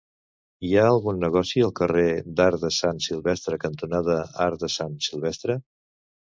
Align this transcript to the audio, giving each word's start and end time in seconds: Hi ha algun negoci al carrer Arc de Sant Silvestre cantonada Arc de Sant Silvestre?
Hi 0.69 0.69
ha 0.77 0.85
algun 0.93 1.19
negoci 1.23 1.63
al 1.65 1.73
carrer 1.81 2.07
Arc 2.47 2.59
de 2.65 2.73
Sant 2.79 3.03
Silvestre 3.09 3.61
cantonada 3.67 4.19
Arc 4.49 4.61
de 4.67 4.75
Sant 4.81 5.01
Silvestre? 5.13 5.63